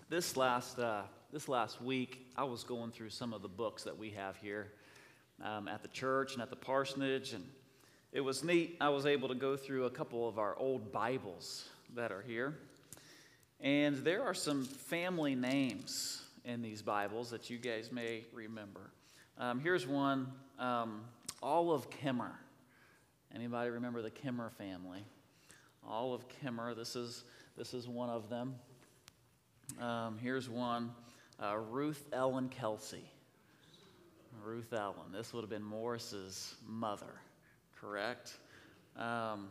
[0.08, 1.02] This last, uh,
[1.34, 4.72] this last week, I was going through some of the books that we have here
[5.44, 7.44] um, at the church and at the parsonage, and
[8.14, 8.78] it was neat.
[8.80, 12.58] I was able to go through a couple of our old Bibles that are here.
[13.62, 18.92] And there are some family names in these Bibles that you guys may remember.
[19.38, 20.28] Um, here's one
[20.60, 21.06] um,
[21.42, 22.38] Olive Kimmer.
[23.34, 25.06] Anybody remember the Kimmer family?
[25.88, 27.24] Olive Kimmer, this is,
[27.58, 28.56] this is one of them.
[29.82, 30.92] Um, here's one
[31.42, 33.10] uh, Ruth Ellen Kelsey.
[34.44, 35.14] Ruth Ellen.
[35.14, 37.22] This would have been Morris's mother,
[37.80, 38.34] correct?
[38.98, 39.48] Um,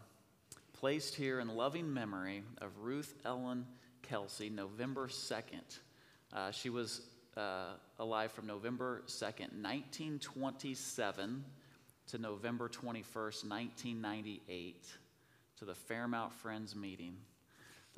[0.85, 3.65] placed here in loving memory of Ruth Ellen
[4.03, 5.79] Kelsey, November 2nd.
[6.31, 7.01] Uh, she was
[7.39, 11.43] uh, alive from November 2nd, 1927
[12.09, 14.87] to November 21st, 1998,
[15.57, 17.17] to the Fairmount Friends meeting.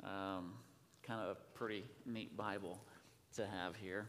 [0.01, 0.53] Um,
[1.03, 2.79] kind of a pretty neat Bible
[3.35, 4.07] to have here.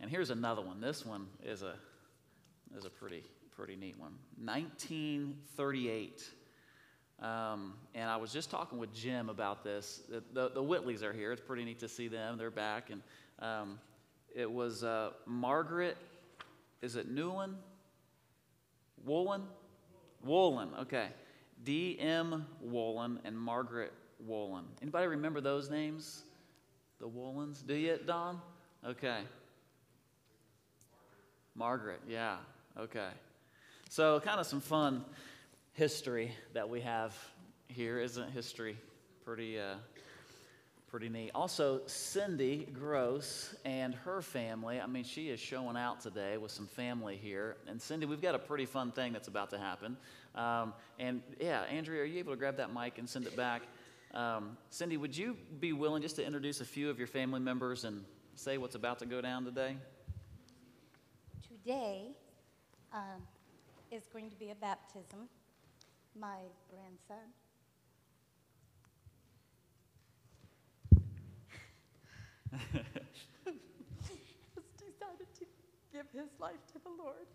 [0.00, 0.82] And here's another one.
[0.82, 1.76] This one is a,
[2.76, 3.24] is a pretty,
[3.56, 4.12] pretty neat one.
[4.44, 6.30] 1938.
[7.20, 10.02] Um, and I was just talking with Jim about this.
[10.08, 11.32] The, the, Whitleys are here.
[11.32, 12.38] It's pretty neat to see them.
[12.38, 12.90] They're back.
[12.90, 13.02] And
[13.40, 13.80] um,
[14.34, 15.96] it was uh, Margaret,
[16.80, 17.56] is it Newland?
[19.04, 19.42] Woolen?
[20.24, 21.08] Woolen, okay.
[21.64, 22.46] D.M.
[22.60, 24.64] Woolen and Margaret Woolen.
[24.80, 26.22] Anybody remember those names?
[27.00, 27.62] The Woolens?
[27.66, 28.40] Do you, Don?
[28.86, 29.20] Okay.
[31.54, 32.36] Margaret, yeah,
[32.78, 33.08] okay.
[33.90, 35.04] So, kind of some fun
[35.78, 37.16] history that we have
[37.68, 38.00] here.
[38.00, 38.76] Isn't history
[39.24, 39.76] pretty, uh,
[40.88, 41.30] pretty neat?
[41.36, 44.80] Also, Cindy Gross and her family.
[44.80, 47.58] I mean, she is showing out today with some family here.
[47.68, 49.96] And Cindy, we've got a pretty fun thing that's about to happen.
[50.34, 53.62] Um, and yeah, Andrea, are you able to grab that mic and send it back?
[54.14, 57.84] Um, Cindy, would you be willing just to introduce a few of your family members
[57.84, 59.76] and say what's about to go down today?
[61.48, 62.08] Today
[62.92, 63.22] um,
[63.92, 65.28] is going to be a baptism
[66.20, 66.38] my
[66.70, 67.16] grandson.
[73.44, 75.44] has decided to
[75.92, 77.26] give his life to the Lord.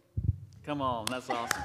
[0.65, 1.63] Come on, that's awesome.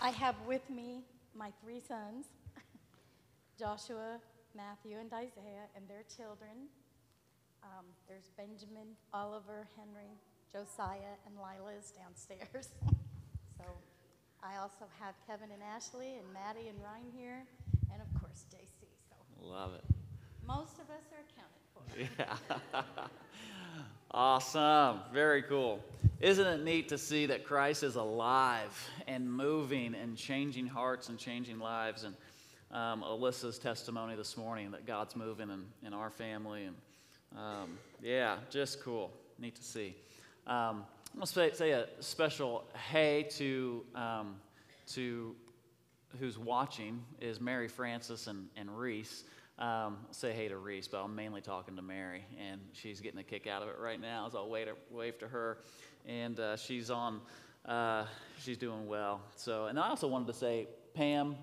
[0.00, 1.02] I have with me
[1.36, 2.26] my three sons,
[3.58, 4.18] Joshua,
[4.56, 6.68] Matthew, and Isaiah, and their children.
[7.62, 10.16] Um, there's Benjamin, Oliver, Henry,
[10.52, 12.68] Josiah, and Lila is downstairs.
[13.58, 13.64] so
[14.42, 17.44] I also have Kevin and Ashley and Maddie and Ryan here,
[17.92, 18.86] and of course JC.
[19.08, 19.84] So love it.
[20.46, 21.78] Most of us are accounted for.
[22.74, 22.82] Yeah.
[24.10, 25.00] awesome.
[25.12, 25.82] Very cool.
[26.20, 31.18] Isn't it neat to see that Christ is alive and moving and changing hearts and
[31.18, 32.04] changing lives?
[32.04, 32.14] And
[32.70, 36.74] um, Alyssa's testimony this morning that God's moving in, in our family and
[37.36, 39.12] um, yeah, just cool.
[39.38, 39.94] Neat to see.
[40.46, 44.36] Um, I'm going to say, a special hey to, um,
[44.88, 45.34] to
[46.18, 49.24] who's watching is Mary Francis and, and Reese.
[49.58, 53.24] Um, say hey to Reese, but I'm mainly talking to Mary, and she's getting a
[53.24, 54.28] kick out of it right now.
[54.28, 55.58] So I'll wave to, wave to her,
[56.06, 57.20] and uh, she's on.
[57.64, 58.04] Uh,
[58.38, 59.20] she's doing well.
[59.36, 61.36] So, and I also wanted to say, Pam,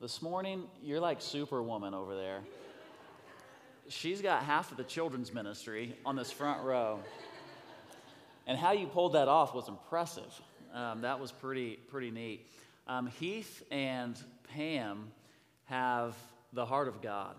[0.00, 2.40] this morning you're like Superwoman over there
[3.88, 7.00] she's got half of the children's ministry on this front row.
[8.46, 10.40] And how you pulled that off was impressive.
[10.72, 12.46] Um, that was pretty, pretty neat.
[12.86, 14.18] Um, Heath and
[14.52, 15.10] Pam
[15.64, 16.16] have
[16.52, 17.36] the heart of God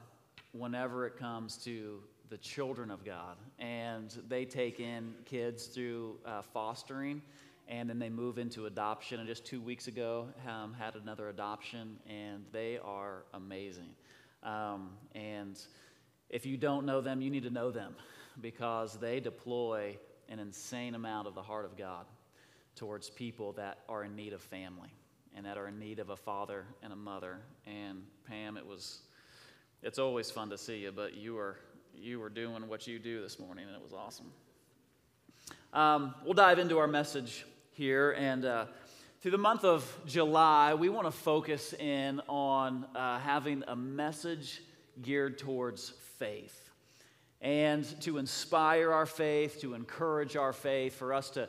[0.51, 3.37] whenever it comes to the children of God.
[3.59, 7.21] And they take in kids through uh, fostering,
[7.67, 9.19] and then they move into adoption.
[9.19, 13.89] And just two weeks ago, um, had another adoption, and they are amazing.
[14.43, 15.59] Um, and
[16.29, 17.95] if you don't know them, you need to know them
[18.41, 19.97] because they deploy
[20.29, 22.05] an insane amount of the heart of God
[22.75, 24.89] towards people that are in need of family
[25.35, 27.39] and that are in need of a father and a mother.
[27.65, 29.01] And Pam, it was
[29.83, 31.57] it's always fun to see you, but you were
[31.93, 34.31] you were doing what you do this morning, and it was awesome.
[35.73, 38.65] Um, we'll dive into our message here, and uh,
[39.21, 44.61] through the month of July, we want to focus in on uh, having a message
[45.01, 46.69] geared towards faith
[47.41, 51.47] and to inspire our faith, to encourage our faith, for us to,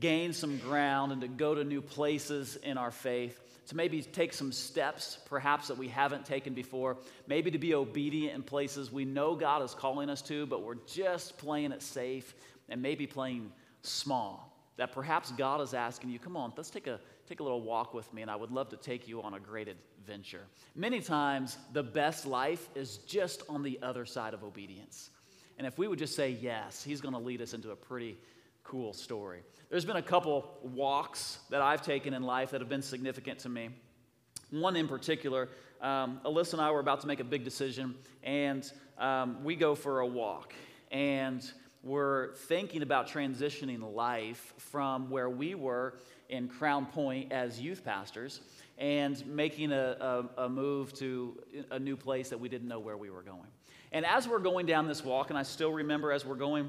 [0.00, 4.32] gain some ground and to go to new places in our faith, to maybe take
[4.32, 9.04] some steps perhaps that we haven't taken before, maybe to be obedient in places we
[9.04, 12.34] know God is calling us to, but we're just playing it safe
[12.68, 13.50] and maybe playing
[13.82, 14.54] small.
[14.76, 17.92] That perhaps God is asking you, come on, let's take a, take a little walk
[17.92, 20.44] with me, and I would love to take you on a great adventure.
[20.74, 25.10] Many times, the best life is just on the other side of obedience.
[25.58, 28.16] And if we would just say yes, He's going to lead us into a pretty
[28.64, 29.40] cool story.
[29.68, 33.50] There's been a couple walks that I've taken in life that have been significant to
[33.50, 33.68] me.
[34.50, 35.50] One in particular,
[35.82, 39.74] um, Alyssa and I were about to make a big decision, and um, we go
[39.74, 40.54] for a walk.
[40.90, 41.44] And
[41.82, 45.98] we're thinking about transitioning life from where we were
[46.28, 48.40] in Crown Point as youth pastors
[48.76, 52.96] and making a, a, a, move to a new place that we didn't know where
[52.96, 53.48] we were going.
[53.92, 56.68] And as we're going down this walk, and I still remember as we're going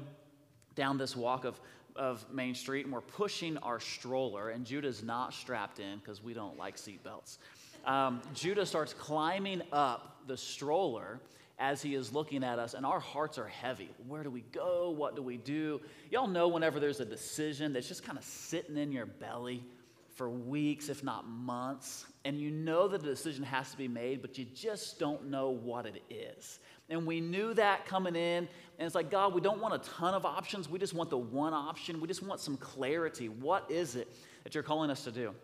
[0.74, 1.60] down this walk of,
[1.94, 6.32] of Main Street, and we're pushing our stroller, and Judah's not strapped in because we
[6.32, 7.38] don't like seatbelts.
[7.84, 11.20] Um, Judah starts climbing up the stroller
[11.60, 13.90] as he is looking at us, and our hearts are heavy.
[14.08, 14.90] Where do we go?
[14.90, 15.82] What do we do?
[16.10, 19.62] Y'all know whenever there's a decision that's just kind of sitting in your belly
[20.14, 24.22] for weeks, if not months, and you know that the decision has to be made,
[24.22, 26.58] but you just don't know what it is.
[26.88, 28.48] And we knew that coming in,
[28.78, 30.68] and it's like, God, we don't want a ton of options.
[30.68, 32.00] We just want the one option.
[32.00, 33.28] We just want some clarity.
[33.28, 34.08] What is it
[34.44, 35.34] that you're calling us to do?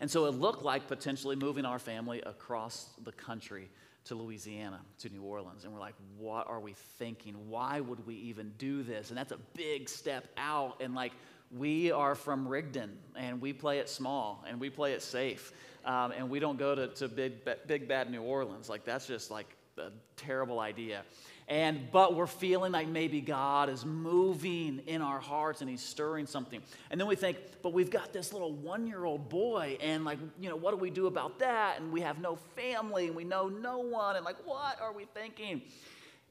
[0.00, 3.68] And so it looked like potentially moving our family across the country
[4.10, 5.62] to Louisiana, to New Orleans.
[5.62, 7.48] And we're like, what are we thinking?
[7.48, 9.10] Why would we even do this?
[9.10, 10.80] And that's a big step out.
[10.80, 11.12] And like,
[11.56, 15.52] we are from Rigdon and we play it small and we play it safe.
[15.84, 18.68] Um, and we don't go to, to big, big, bad New Orleans.
[18.68, 19.46] Like, that's just like
[19.78, 21.02] a terrible idea
[21.50, 26.26] and but we're feeling like maybe God is moving in our hearts and he's stirring
[26.26, 26.62] something.
[26.92, 30.54] And then we think, but we've got this little 1-year-old boy and like, you know,
[30.54, 31.80] what do we do about that?
[31.80, 35.06] And we have no family and we know no one and like what are we
[35.06, 35.60] thinking?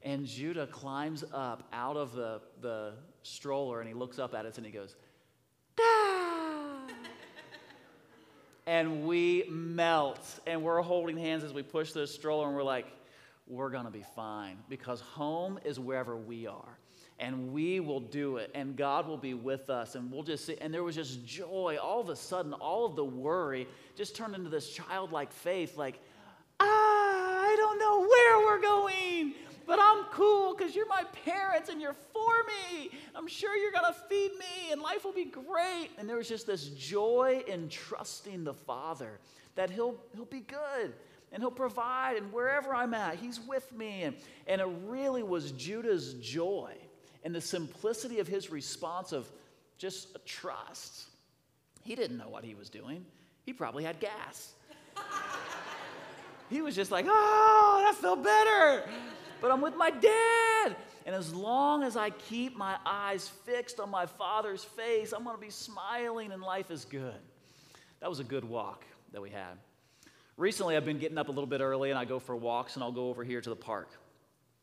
[0.02, 4.56] And Judah climbs up out of the, the stroller and he looks up at us
[4.56, 4.96] and he goes,
[8.66, 12.86] and we melt and we're holding hands as we push this stroller and we're like,
[13.50, 16.78] we're going to be fine because home is wherever we are.
[17.18, 20.56] And we will do it, and God will be with us, and we'll just see.
[20.58, 21.76] And there was just joy.
[21.82, 26.00] All of a sudden, all of the worry just turned into this childlike faith like,
[26.60, 29.34] ah, I don't know where we're going,
[29.66, 32.90] but I'm cool because you're my parents and you're for me.
[33.14, 35.90] I'm sure you're going to feed me, and life will be great.
[35.98, 39.18] And there was just this joy in trusting the Father
[39.56, 40.94] that He'll, he'll be good
[41.32, 44.02] and he'll provide and wherever i'm at he's with me.
[44.02, 44.16] And,
[44.46, 46.72] and it really was judah's joy
[47.24, 49.30] and the simplicity of his response of
[49.78, 51.06] just trust.
[51.82, 53.04] He didn't know what he was doing.
[53.44, 54.52] He probably had gas.
[56.50, 58.88] He was just like oh that felt better.
[59.40, 60.76] But i'm with my dad.
[61.06, 65.36] And as long as i keep my eyes fixed on my father's face i'm going
[65.36, 67.14] to be smiling and life is good.
[68.00, 69.58] That was a good walk that we had
[70.40, 72.82] Recently, I've been getting up a little bit early and I go for walks and
[72.82, 73.90] I'll go over here to the park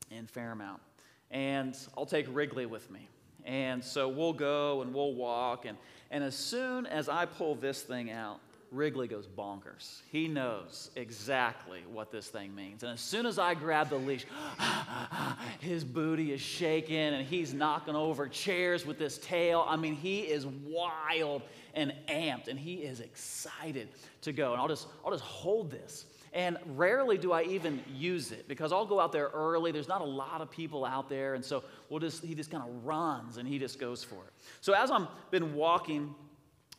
[0.09, 0.81] in Fairmount.
[1.29, 3.07] And I'll take Wrigley with me.
[3.45, 5.65] And so we'll go and we'll walk.
[5.65, 5.77] And,
[6.09, 8.39] and as soon as I pull this thing out,
[8.71, 10.01] Wrigley goes bonkers.
[10.11, 12.81] He knows exactly what this thing means.
[12.81, 14.25] And as soon as I grab the leash,
[15.59, 19.63] his booty is shaking and he's knocking over chairs with this tail.
[19.67, 21.43] I mean, he is wild
[21.77, 23.87] and amped and he is excited
[24.21, 24.51] to go.
[24.51, 26.05] And I'll just, I'll just hold this.
[26.33, 29.71] And rarely do I even use it because I'll go out there early.
[29.71, 31.35] There's not a lot of people out there.
[31.35, 34.33] And so we'll just, he just kind of runs and he just goes for it.
[34.59, 36.13] So as I've been walking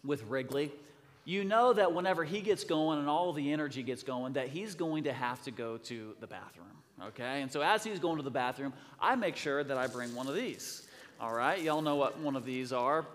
[0.05, 0.73] with Wrigley,
[1.25, 4.75] you know that whenever he gets going and all the energy gets going, that he's
[4.75, 6.67] going to have to go to the bathroom.
[7.07, 7.43] Okay?
[7.43, 10.27] And so as he's going to the bathroom, I make sure that I bring one
[10.27, 10.89] of these.
[11.21, 11.61] All right?
[11.61, 13.07] Y'all know what one of these are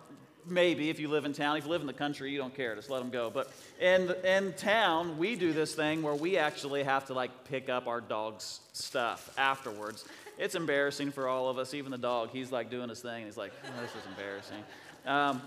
[0.45, 1.57] maybe if you live in town.
[1.57, 2.75] If you live in the country, you don't care.
[2.75, 3.29] Just let them go.
[3.29, 7.69] But in, in town, we do this thing where we actually have to like pick
[7.69, 10.05] up our dog's stuff afterwards.
[10.37, 11.73] It's embarrassing for all of us.
[11.73, 13.17] Even the dog, he's like doing his thing.
[13.17, 14.63] And he's like, oh, this is embarrassing.
[15.05, 15.41] Um,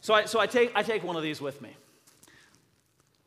[0.00, 1.70] so I, so I, take, I take one of these with me.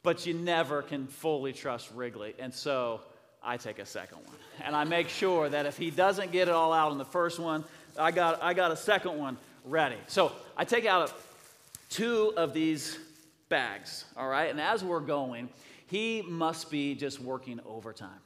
[0.02, 2.34] But you never can fully trust Wrigley.
[2.40, 3.02] And so
[3.44, 4.36] I take a second one.
[4.64, 7.40] And I make sure that if he doesn't get it all out in the first
[7.40, 7.64] one,
[7.98, 9.98] I got, I got a second one ready.
[10.08, 11.14] So I take out
[11.90, 12.98] two of these
[13.50, 14.50] bags, all right?
[14.50, 15.50] And as we're going,
[15.88, 18.22] he must be just working overtime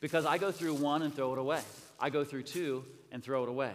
[0.00, 1.62] because I go through one and throw it away.
[1.98, 3.72] I go through two and throw it away.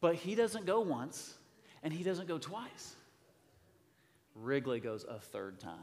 [0.00, 1.34] But he doesn't go once
[1.82, 2.94] And he doesn't go twice.
[4.34, 5.78] Wrigley goes a third time.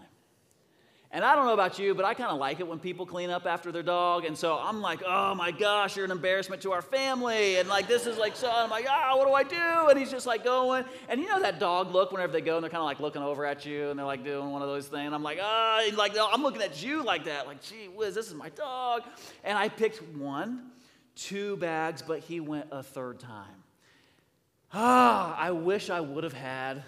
[1.16, 3.30] And I don't know about you, but I kind of like it when people clean
[3.30, 4.26] up after their dog.
[4.26, 7.56] And so I'm like, oh my gosh, you're an embarrassment to our family.
[7.56, 9.90] And like, this is like, so I'm like, ah, what do I do?
[9.90, 10.84] And he's just like going.
[11.08, 13.22] And you know that dog look whenever they go and they're kind of like looking
[13.22, 15.14] over at you and they're like doing one of those things.
[15.14, 17.48] I'm like, ah, oh, like, I'm looking at you like that.
[17.48, 19.04] Like, gee whiz, this is my dog.
[19.46, 20.64] And I picked one,
[21.16, 23.64] two bags, but he went a third time.
[24.74, 26.84] Ah, I wish I would have had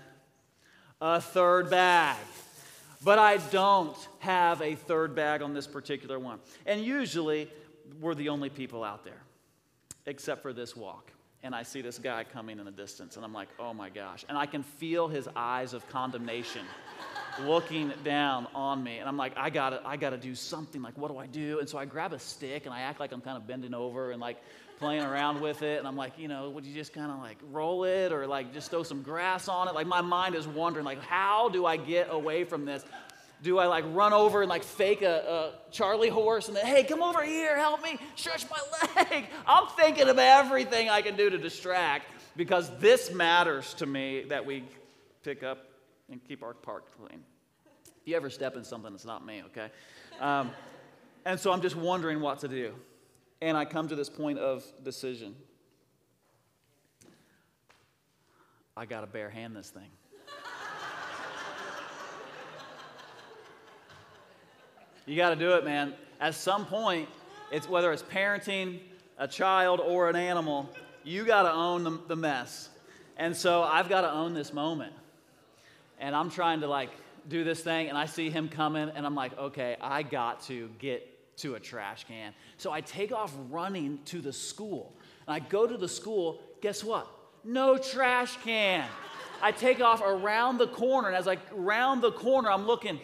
[1.00, 2.18] a third bag.
[3.04, 6.40] But I don't have a third bag on this particular one.
[6.66, 7.50] And usually,
[8.00, 9.22] we're the only people out there,
[10.06, 11.12] except for this walk.
[11.44, 14.26] And I see this guy coming in the distance, and I'm like, oh my gosh.
[14.28, 16.66] And I can feel his eyes of condemnation
[17.40, 18.98] looking down on me.
[18.98, 20.82] And I'm like, I gotta, I gotta do something.
[20.82, 21.60] Like, what do I do?
[21.60, 24.12] And so I grab a stick and I act like I'm kind of bending over
[24.12, 24.38] and like
[24.80, 25.80] playing around with it.
[25.80, 28.54] And I'm like, you know, would you just kind of like roll it or like
[28.54, 29.76] just throw some grass on it?
[29.76, 32.84] Like my mind is wondering, like, how do I get away from this?
[33.44, 36.84] Do I like run over and like fake a, a Charlie horse and then, hey,
[36.84, 39.26] come over here, help me, stretch my leg?
[39.46, 44.46] I'm thinking of everything I can do to distract because this matters to me that
[44.46, 44.64] we
[45.24, 45.68] pick up
[46.12, 47.24] and keep our park clean.
[47.86, 49.70] If you ever step in something, it's not me, okay?
[50.20, 50.52] Um,
[51.26, 52.74] and so I'm just wondering what to do.
[53.42, 55.36] And I come to this point of decision.
[58.76, 59.90] I got to bare hand this thing.
[65.06, 65.94] you got to do it, man.
[66.20, 67.10] At some point,
[67.52, 68.80] it's whether it's parenting
[69.18, 70.70] a child or an animal,
[71.04, 72.70] you got to own the, the mess.
[73.18, 74.94] And so I've got to own this moment.
[76.00, 76.90] And I'm trying to like
[77.28, 80.70] do this thing, and I see him coming, and I'm like, okay, I got to
[80.80, 82.34] get to a trash can.
[82.58, 84.94] So I take off running to the school.
[85.28, 87.08] And I go to the school, guess what?
[87.44, 88.88] No trash can.
[89.42, 93.00] I take off around the corner, and as I round the corner, I'm looking,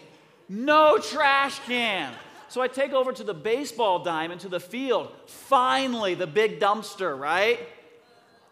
[0.50, 2.12] no trash can.
[2.50, 5.12] So I take over to the baseball diamond, to the field.
[5.26, 7.60] Finally, the big dumpster, right?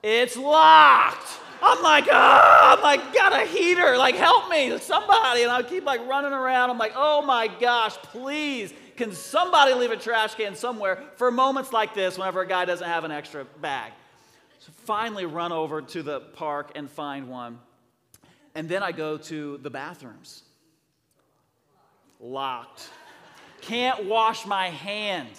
[0.04, 1.28] It's locked.
[1.62, 3.98] I'm like, oh, I'm like, got a heater.
[3.98, 5.44] Like, help me, somebody.
[5.44, 6.70] And I keep like running around.
[6.70, 11.74] I'm like, oh my gosh, please can somebody leave a trash can somewhere for moments
[11.74, 13.92] like this whenever a guy doesn't have an extra bag?
[14.60, 17.58] So finally run over to the park and find one.
[18.54, 20.44] And then I go to the bathrooms.
[22.20, 22.90] Locked.
[23.62, 25.30] Can't wash my hand.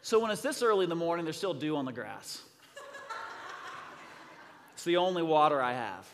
[0.00, 2.40] So when it's this early in the morning, there's still dew on the grass.
[4.86, 6.08] The only water I have.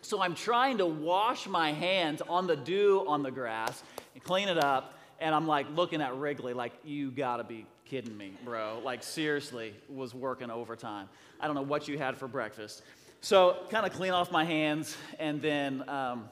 [0.00, 3.82] So I'm trying to wash my hands on the dew on the grass,
[4.14, 4.98] and clean it up.
[5.20, 8.80] And I'm like looking at Wrigley, like, you gotta be kidding me, bro.
[8.82, 11.10] Like, seriously, was working overtime.
[11.38, 12.82] I don't know what you had for breakfast.
[13.20, 16.30] So, kind of clean off my hands, and then, um,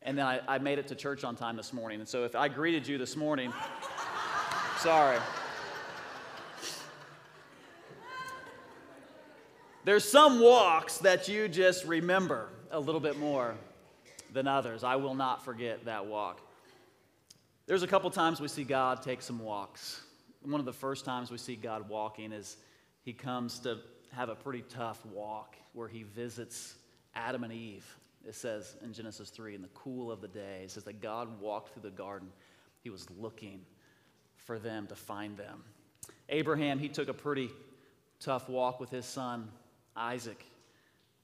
[0.00, 2.00] and then I, I made it to church on time this morning.
[2.00, 3.52] And so, if I greeted you this morning,
[4.78, 5.18] sorry.
[9.84, 13.56] There's some walks that you just remember a little bit more
[14.32, 14.84] than others.
[14.84, 16.40] I will not forget that walk.
[17.66, 20.00] There's a couple times we see God take some walks.
[20.42, 22.58] One of the first times we see God walking is
[23.02, 23.78] he comes to
[24.12, 26.76] have a pretty tough walk where he visits
[27.16, 27.84] Adam and Eve.
[28.24, 31.40] It says in Genesis 3, in the cool of the day, it says that God
[31.40, 32.28] walked through the garden.
[32.84, 33.62] He was looking
[34.36, 35.64] for them to find them.
[36.28, 37.50] Abraham, he took a pretty
[38.20, 39.48] tough walk with his son
[39.96, 40.44] Isaac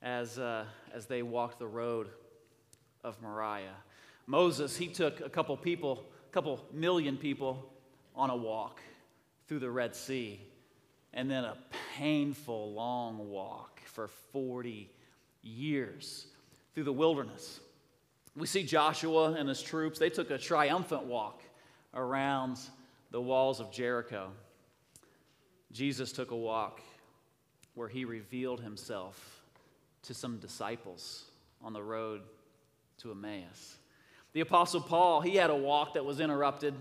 [0.03, 2.09] as, uh, as they walked the road
[3.03, 3.77] of Moriah.
[4.27, 7.73] Moses, he took a couple people a couple million people
[8.15, 8.81] on a walk
[9.47, 10.41] through the Red Sea,
[11.15, 11.57] and then a
[11.97, 14.91] painful long walk for 40
[15.43, 16.27] years
[16.75, 17.61] through the wilderness.
[18.37, 21.43] We see Joshua and his troops, they took a triumphant walk
[21.95, 22.59] around
[23.11, 24.31] the walls of Jericho.
[25.73, 26.83] Jesus took a walk
[27.79, 29.41] where he revealed himself
[30.03, 31.27] to some disciples
[31.63, 32.23] on the road
[33.01, 33.77] to Emmaus.
[34.33, 36.75] The Apostle Paul, he had a walk that was interrupted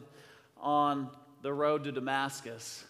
[0.59, 1.11] on
[1.43, 2.83] the road to Damascus.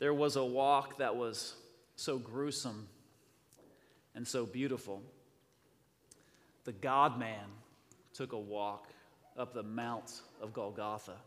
[0.00, 1.54] There was a walk that was
[1.94, 2.88] so gruesome
[4.16, 5.00] and so beautiful.
[6.64, 7.46] The God man
[8.14, 8.88] took a walk
[9.38, 11.18] up the Mount of Golgotha.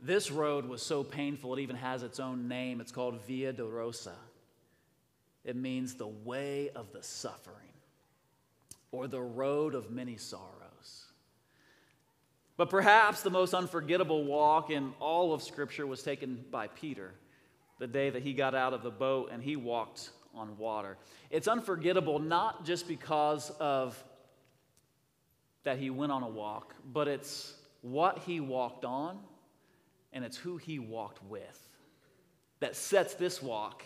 [0.00, 2.80] This road was so painful, it even has its own name.
[2.80, 4.14] It's called Via Dolorosa.
[5.44, 7.56] It means the way of the suffering
[8.92, 11.06] or the road of many sorrows.
[12.56, 17.14] But perhaps the most unforgettable walk in all of Scripture was taken by Peter
[17.78, 20.96] the day that he got out of the boat and he walked on water.
[21.30, 24.02] It's unforgettable not just because of
[25.64, 29.18] that he went on a walk, but it's what he walked on
[30.12, 31.58] and it's who he walked with
[32.60, 33.82] that sets this walk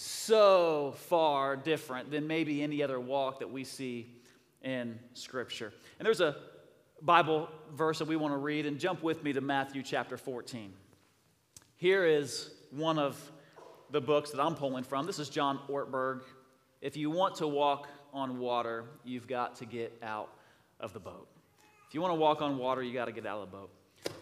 [0.00, 4.10] so far different than maybe any other walk that we see
[4.62, 5.74] in Scripture.
[5.98, 6.36] And there's a
[7.02, 10.72] Bible verse that we want to read, and jump with me to Matthew chapter 14.
[11.76, 13.20] Here is one of
[13.90, 15.04] the books that I'm pulling from.
[15.04, 16.22] This is John Ortberg.
[16.80, 20.30] If you want to walk on water, you've got to get out
[20.78, 21.28] of the boat.
[21.88, 23.70] If you want to walk on water, you got to get out of the boat.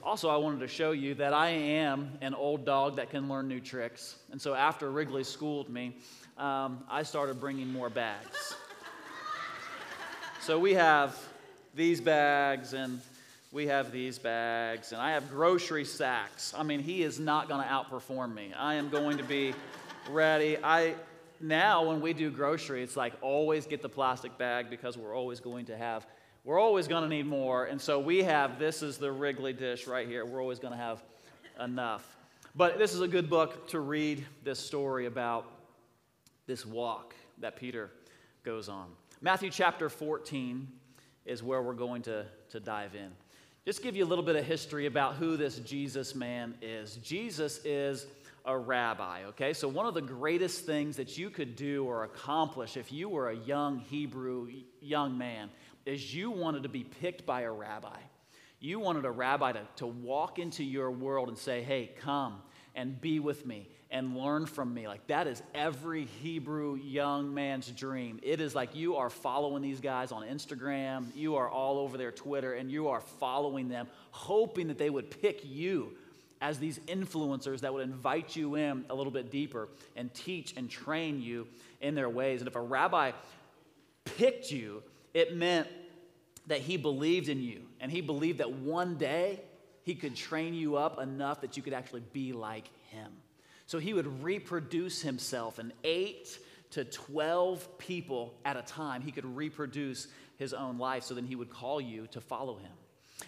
[0.02, 3.46] Also, I wanted to show you that I am an old dog that can learn
[3.46, 4.16] new tricks.
[4.30, 5.96] And so after Wrigley schooled me,
[6.38, 8.54] um, I started bringing more bags.
[10.40, 11.14] so we have
[11.74, 13.00] these bags and
[13.52, 16.54] we have these bags and I have grocery sacks.
[16.56, 18.52] I mean, he is not going to outperform me.
[18.56, 19.54] I am going to be
[20.10, 20.56] ready.
[20.62, 20.94] I
[21.40, 25.40] now when we do grocery, it's like always get the plastic bag because we're always
[25.40, 26.06] going to have
[26.44, 27.66] we're always going to need more.
[27.66, 30.24] And so we have this is the Wrigley dish right here.
[30.24, 31.02] We're always going to have
[31.62, 32.16] enough.
[32.54, 35.46] But this is a good book to read this story about
[36.46, 37.90] this walk that Peter
[38.42, 38.86] goes on.
[39.20, 40.66] Matthew chapter 14
[41.26, 43.10] is where we're going to, to dive in.
[43.64, 46.96] Just give you a little bit of history about who this Jesus man is.
[46.96, 48.06] Jesus is
[48.46, 49.52] a rabbi, okay?
[49.52, 53.28] So, one of the greatest things that you could do or accomplish if you were
[53.28, 54.48] a young Hebrew
[54.80, 55.50] young man
[55.88, 57.96] is you wanted to be picked by a rabbi.
[58.60, 62.42] You wanted a rabbi to, to walk into your world and say, hey, come
[62.74, 64.86] and be with me and learn from me.
[64.86, 68.20] Like that is every Hebrew young man's dream.
[68.22, 72.12] It is like you are following these guys on Instagram, you are all over their
[72.12, 75.96] Twitter, and you are following them, hoping that they would pick you
[76.40, 80.68] as these influencers that would invite you in a little bit deeper and teach and
[80.68, 81.48] train you
[81.80, 82.42] in their ways.
[82.42, 83.12] And if a rabbi
[84.04, 84.82] picked you,
[85.14, 85.66] it meant
[86.48, 89.40] that he believed in you and he believed that one day
[89.82, 93.12] he could train you up enough that you could actually be like him.
[93.66, 96.38] So he would reproduce himself in eight
[96.70, 99.02] to 12 people at a time.
[99.02, 101.04] He could reproduce his own life.
[101.04, 102.72] So then he would call you to follow him.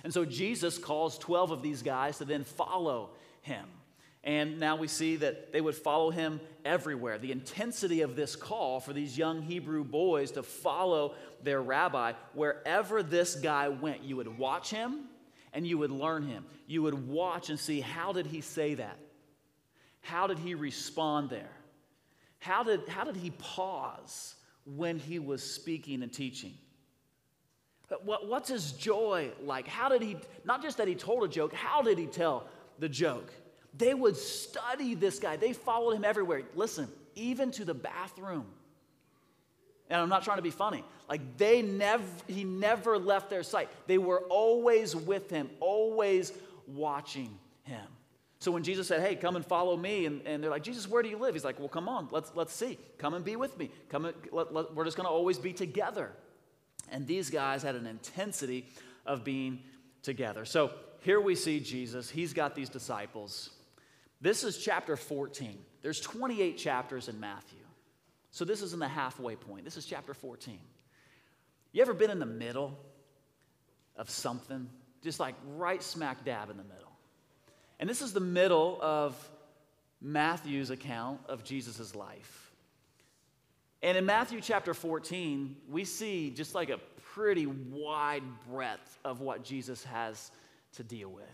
[0.05, 3.11] And so Jesus calls 12 of these guys to then follow
[3.43, 3.67] him.
[4.23, 7.19] And now we see that they would follow him everywhere.
[7.19, 13.03] The intensity of this call for these young Hebrew boys to follow their rabbi, wherever
[13.03, 15.07] this guy went, you would watch him
[15.55, 16.45] and you would learn him.
[16.67, 18.99] You would watch and see how did he say that?
[20.03, 21.51] How did he respond there?
[22.39, 26.55] How did, how did he pause when he was speaking and teaching?
[28.05, 29.67] What, what's his joy like?
[29.67, 32.47] How did he, not just that he told a joke, how did he tell
[32.79, 33.33] the joke?
[33.77, 35.37] They would study this guy.
[35.37, 36.43] They followed him everywhere.
[36.55, 38.47] Listen, even to the bathroom.
[39.89, 40.85] And I'm not trying to be funny.
[41.09, 43.69] Like they never he never left their sight.
[43.87, 46.33] They were always with him, always
[46.67, 47.87] watching him.
[48.39, 51.03] So when Jesus said, Hey, come and follow me, and, and they're like, Jesus, where
[51.03, 51.35] do you live?
[51.35, 52.79] He's like, Well, come on, let's let's see.
[52.99, 53.71] Come and be with me.
[53.89, 56.13] Come and, let, let, we're just gonna always be together.
[56.93, 58.69] And these guys had an intensity
[59.05, 59.61] of being
[60.03, 60.45] together.
[60.45, 62.09] So here we see Jesus.
[62.09, 63.51] He's got these disciples.
[64.21, 65.59] This is chapter 14.
[65.83, 67.59] There's 28 chapters in Matthew.
[68.31, 69.65] So this is in the halfway point.
[69.65, 70.59] This is chapter 14.
[71.73, 72.79] You ever been in the middle
[73.97, 74.69] of something?
[75.03, 76.93] Just like right smack dab in the middle.
[77.79, 79.17] And this is the middle of
[80.03, 82.53] Matthew's account of Jesus' life.
[83.83, 86.79] And in Matthew chapter 14, we see just like a
[87.15, 90.31] pretty wide breadth of what Jesus has
[90.75, 91.25] to deal with.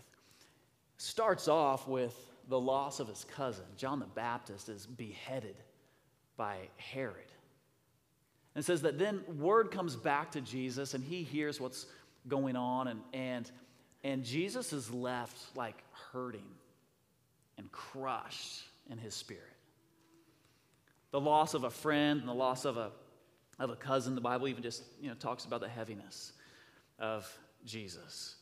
[0.97, 2.15] Starts off with
[2.47, 3.65] the loss of his cousin.
[3.75, 5.55] John the Baptist is beheaded
[6.37, 7.31] by Herod.
[8.55, 11.85] And says that then word comes back to Jesus and he hears what's
[12.27, 13.51] going on, and, and,
[14.03, 15.81] and Jesus is left like
[16.11, 16.47] hurting
[17.57, 19.43] and crushed in his spirit.
[21.11, 22.91] The loss of a friend and the loss of a,
[23.59, 26.33] of a cousin, the Bible even just you know, talks about the heaviness
[26.99, 27.31] of
[27.65, 28.35] Jesus.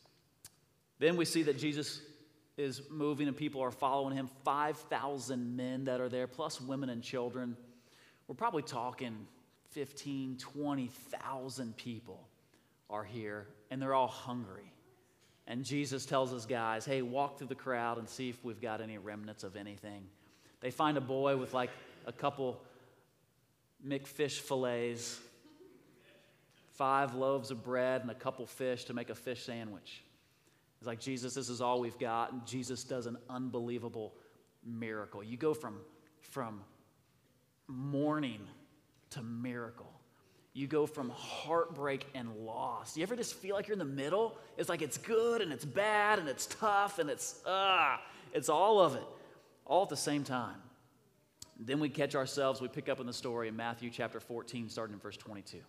[1.00, 2.02] Then we see that Jesus
[2.58, 4.30] is moving and people are following him.
[4.44, 7.58] 5,000 men that are there, plus women and children.
[8.28, 9.28] We're probably talking
[9.72, 12.28] 15, 20,000 people
[12.90, 14.72] are here, and they're all hungry.
[15.48, 18.82] And Jesus tells his guys, hey, walk through the crowd and see if we've got
[18.82, 20.08] any remnants of anything.
[20.62, 21.70] They find a boy with like
[22.08, 22.62] a couple
[23.86, 25.20] McFish fillets,
[26.72, 30.05] five loaves of bread, and a couple fish to make a fish sandwich.
[30.80, 32.32] It's like, Jesus, this is all we've got.
[32.32, 34.14] And Jesus does an unbelievable
[34.66, 35.24] miracle.
[35.24, 35.78] You go from,
[36.22, 36.62] from
[37.68, 38.42] mourning
[39.12, 39.92] to miracle.
[40.54, 42.96] You go from heartbreak and loss.
[42.96, 44.38] You ever just feel like you're in the middle?
[44.58, 48.02] It's like it's good and it's bad and it's tough and it's ah,
[48.34, 49.04] it's all of it,
[49.66, 50.56] all at the same time.
[51.60, 54.94] Then we catch ourselves, we pick up in the story in Matthew chapter 14, starting
[54.94, 55.60] in verse 22.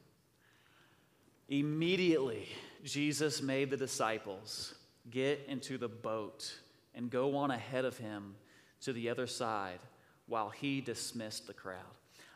[1.49, 2.49] Immediately,
[2.85, 4.75] Jesus made the disciples
[5.11, 6.55] get into the boat
[6.95, 8.35] and go on ahead of him
[8.83, 9.79] to the other side
[10.27, 11.77] while he dismissed the crowd.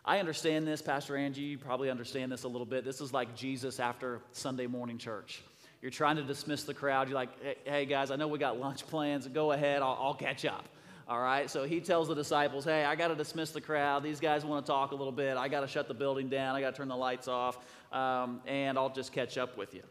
[0.04, 1.42] I understand this, Pastor Angie.
[1.42, 2.84] You probably understand this a little bit.
[2.84, 5.42] This is like Jesus after Sunday morning church.
[5.82, 7.08] You're trying to dismiss the crowd.
[7.08, 7.30] You're like,
[7.64, 9.26] hey, guys, I know we got lunch plans.
[9.28, 10.64] Go ahead, I'll, I'll catch up.
[11.08, 14.04] All right, so he tells the disciples, hey, I got to dismiss the crowd.
[14.04, 15.36] These guys want to talk a little bit.
[15.36, 16.54] I got to shut the building down.
[16.54, 17.58] I got to turn the lights off,
[17.92, 19.82] um, and I'll just catch up with you.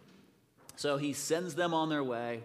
[0.77, 2.41] So he sends them on their way.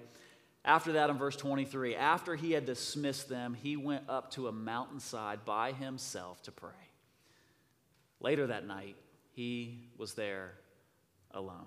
[0.64, 4.53] After that, in verse 23, after he had dismissed them, he went up to a
[4.53, 6.70] mountainside by himself to pray.
[8.20, 8.96] Later that night,
[9.33, 10.53] he was there
[11.33, 11.66] alone.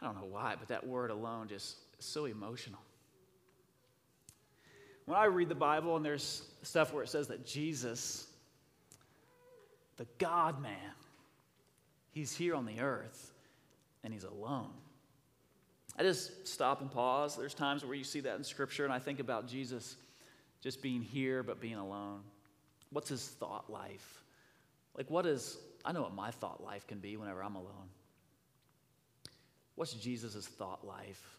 [0.00, 2.80] I don't know why, but that word alone just so emotional.
[5.06, 8.28] When I read the Bible and there's stuff where it says that Jesus,
[9.96, 10.92] the God man,
[12.12, 13.32] he's here on the earth
[14.04, 14.70] and he's alone.
[15.98, 17.36] I just stop and pause.
[17.36, 19.96] There's times where you see that in Scripture, and I think about Jesus
[20.60, 22.20] just being here but being alone.
[22.90, 24.22] What's his thought life?
[24.96, 27.88] Like, what is, I know what my thought life can be whenever I'm alone.
[29.74, 31.38] What's Jesus' thought life?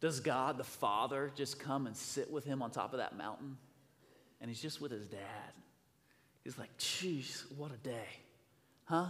[0.00, 3.56] Does God the Father just come and sit with him on top of that mountain?
[4.40, 5.52] And he's just with his dad.
[6.42, 8.08] He's like, geez, what a day.
[8.86, 9.06] Huh?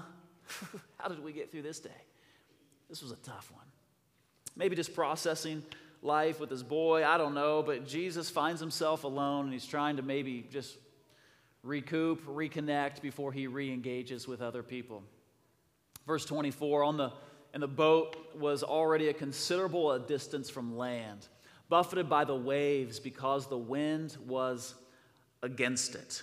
[0.98, 1.90] How did we get through this day?
[2.88, 3.64] This was a tough one.
[4.56, 5.62] Maybe just processing
[6.02, 9.96] life with his boy, I don't know, but Jesus finds himself alone and he's trying
[9.96, 10.76] to maybe just
[11.62, 15.02] recoup, reconnect before he re engages with other people.
[16.06, 17.12] Verse 24 on the,
[17.52, 21.28] and the boat was already a considerable distance from land,
[21.68, 24.74] buffeted by the waves because the wind was
[25.42, 26.22] against it.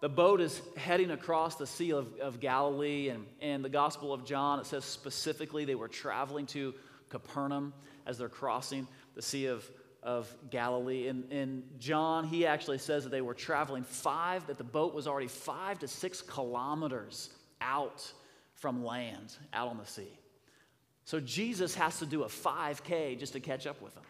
[0.00, 4.24] The boat is heading across the Sea of, of Galilee, and in the Gospel of
[4.24, 6.72] John, it says specifically they were traveling to
[7.08, 7.72] Capernaum
[8.06, 9.68] as they're crossing the Sea of,
[10.02, 11.08] of Galilee.
[11.08, 15.06] And, in John, he actually says that they were traveling five, that the boat was
[15.06, 18.12] already five to six kilometers out
[18.54, 20.18] from land, out on the sea.
[21.04, 24.04] So Jesus has to do a 5K just to catch up with them.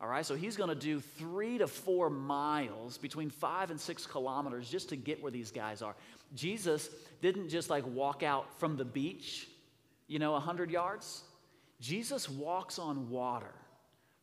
[0.00, 4.06] All right, so he's going to do three to four miles, between five and six
[4.06, 5.94] kilometers, just to get where these guys are.
[6.34, 6.88] Jesus
[7.20, 9.48] didn't just like walk out from the beach,
[10.06, 11.22] you know, 100 yards.
[11.80, 13.54] Jesus walks on water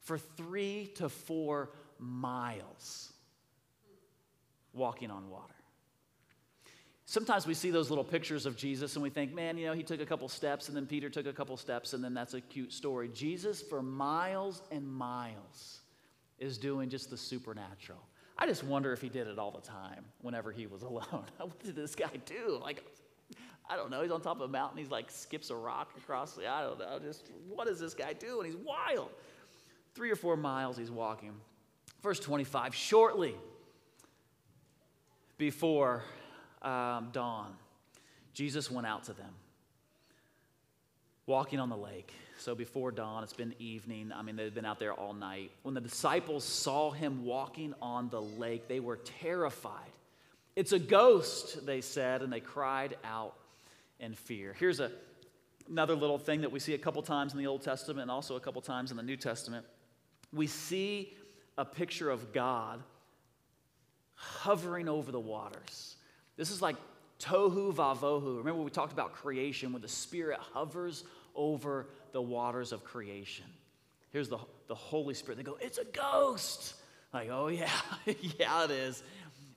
[0.01, 3.11] for three to four miles,
[4.73, 5.53] walking on water.
[7.05, 9.81] Sometimes we see those little pictures of Jesus and we think, man, you know, he
[9.81, 12.41] took a couple steps and then Peter took a couple steps and then that's a
[12.41, 13.09] cute story.
[13.13, 15.79] Jesus, for miles and miles,
[16.37, 18.01] is doing just the supernatural.
[18.37, 21.25] I just wonder if he did it all the time whenever he was alone.
[21.37, 22.59] what did this guy do?
[22.61, 22.83] Like,
[23.69, 24.01] I don't know.
[24.01, 24.77] He's on top of a mountain.
[24.77, 26.33] He's like skips a rock across.
[26.33, 26.99] The, I don't know.
[26.99, 28.45] Just what is this guy doing?
[28.45, 29.09] He's wild.
[29.93, 31.33] Three or four miles he's walking.
[32.01, 32.73] Verse 25.
[32.73, 33.35] Shortly
[35.37, 36.03] before
[36.61, 37.53] um, dawn,
[38.33, 39.33] Jesus went out to them,
[41.25, 42.13] walking on the lake.
[42.39, 44.11] So before dawn, it's been evening.
[44.15, 45.51] I mean, they've been out there all night.
[45.63, 49.89] When the disciples saw him walking on the lake, they were terrified.
[50.55, 53.33] It's a ghost, they said, and they cried out
[53.99, 54.55] and fear.
[54.57, 54.91] Here's a,
[55.69, 58.35] another little thing that we see a couple times in the Old Testament and also
[58.35, 59.65] a couple times in the New Testament.
[60.33, 61.13] We see
[61.57, 62.81] a picture of God
[64.15, 65.95] hovering over the waters.
[66.35, 66.75] This is like
[67.19, 68.37] tohu vavohu.
[68.37, 71.03] Remember, we talked about creation when the Spirit hovers
[71.35, 73.45] over the waters of creation.
[74.11, 75.37] Here's the, the Holy Spirit.
[75.37, 76.75] They go, It's a ghost.
[77.13, 77.69] Like, oh, yeah,
[78.05, 79.01] yeah, it is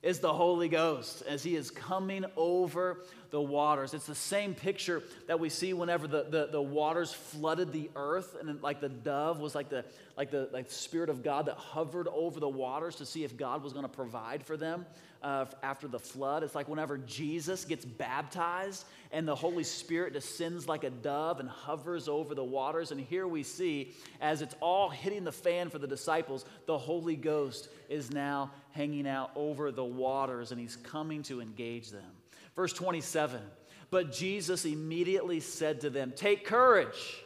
[0.03, 3.93] is the Holy Ghost as He is coming over the waters.
[3.93, 8.35] It's the same picture that we see whenever the, the, the waters flooded the earth,
[8.39, 9.85] and like the dove was like the,
[10.17, 13.37] like, the, like the Spirit of God that hovered over the waters to see if
[13.37, 14.85] God was going to provide for them
[15.21, 16.43] uh, after the flood.
[16.43, 21.49] It's like whenever Jesus gets baptized and the Holy Spirit descends like a dove and
[21.49, 22.91] hovers over the waters.
[22.91, 27.15] And here we see, as it's all hitting the fan for the disciples, the Holy
[27.15, 32.11] Ghost is now hanging out over the waters and he's coming to engage them.
[32.55, 33.41] Verse 27
[33.89, 37.23] But Jesus immediately said to them, Take courage,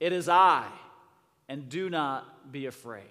[0.00, 0.66] it is I,
[1.48, 3.04] and do not be afraid.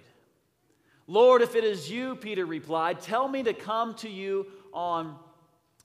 [1.07, 5.15] Lord, if it is you, Peter replied, tell me to come to you on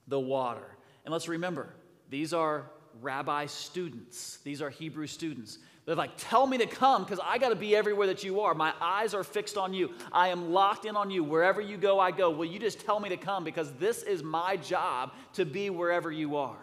[0.08, 0.66] the water.
[1.04, 1.72] And let's remember,
[2.10, 2.66] these are
[3.00, 5.58] rabbi students, these are Hebrew students.
[5.84, 8.54] They're like, tell me to come because I got to be everywhere that you are.
[8.54, 9.90] My eyes are fixed on you.
[10.12, 11.24] I am locked in on you.
[11.24, 12.30] Wherever you go, I go.
[12.30, 16.12] Will you just tell me to come because this is my job to be wherever
[16.12, 16.58] you are?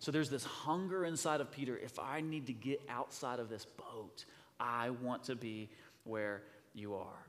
[0.00, 1.78] So there's this hunger inside of Peter.
[1.78, 4.26] If I need to get outside of this boat,
[4.60, 5.70] I want to be
[6.04, 6.42] where
[6.74, 7.27] you are.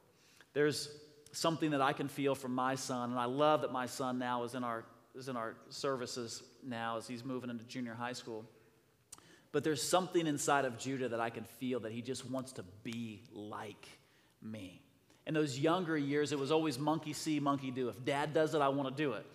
[0.54, 0.90] There's
[1.32, 4.44] something that I can feel from my son, and I love that my son now
[4.44, 4.84] is in our,
[5.16, 8.46] is in our services now as he's moving into junior high school.
[9.52, 12.64] But there's something inside of Judah that I can feel that he just wants to
[12.84, 13.88] be like
[14.42, 14.82] me.
[15.26, 17.90] In those younger years, it was always monkey see, monkey do.
[17.90, 19.26] If dad does it, I want to do it.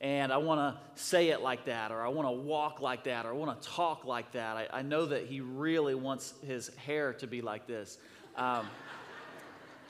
[0.00, 3.24] And I want to say it like that, or I want to walk like that,
[3.24, 4.56] or I want to talk like that.
[4.56, 7.96] I, I, know that he really wants his hair to be like this.
[8.36, 8.68] Um,